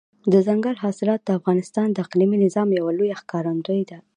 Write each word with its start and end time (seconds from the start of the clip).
دځنګل 0.31 0.75
حاصلات 0.83 1.21
د 1.23 1.29
افغانستان 1.39 1.87
د 1.91 1.97
اقلیمي 2.05 2.37
نظام 2.45 2.67
یوه 2.79 2.91
لویه 2.97 3.15
ښکارندوی 3.21 3.81
ده. 3.89 3.97